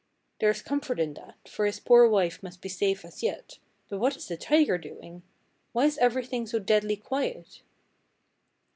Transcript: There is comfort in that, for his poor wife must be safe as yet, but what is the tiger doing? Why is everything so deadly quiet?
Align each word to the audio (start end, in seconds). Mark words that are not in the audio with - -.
There 0.39 0.49
is 0.49 0.63
comfort 0.63 0.99
in 0.99 1.13
that, 1.13 1.47
for 1.47 1.63
his 1.67 1.79
poor 1.79 2.09
wife 2.09 2.41
must 2.41 2.59
be 2.59 2.69
safe 2.69 3.05
as 3.05 3.21
yet, 3.21 3.59
but 3.87 3.99
what 3.99 4.15
is 4.17 4.27
the 4.29 4.35
tiger 4.35 4.79
doing? 4.79 5.21
Why 5.73 5.85
is 5.85 5.99
everything 5.99 6.47
so 6.47 6.57
deadly 6.57 6.95
quiet? 6.95 7.61